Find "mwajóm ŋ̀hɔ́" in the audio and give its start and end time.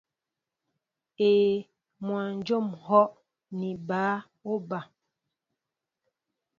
2.05-3.05